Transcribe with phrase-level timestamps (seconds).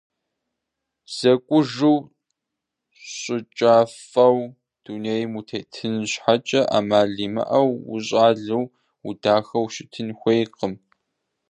[1.15, 1.97] ЗэкӀужу,
[3.15, 4.39] щӀыкӀафӀэу
[4.83, 8.65] дунейм утетын щхьэкӀэ Ӏэмал имыӀэу ущӀалэу,
[9.09, 10.73] удахэу ущытын хуейкъым.